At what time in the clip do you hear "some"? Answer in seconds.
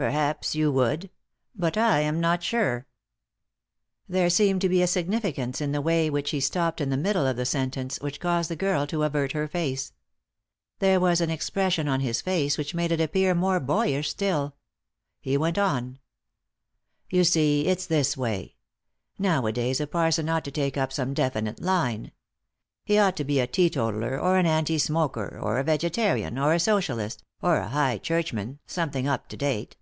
20.94-21.12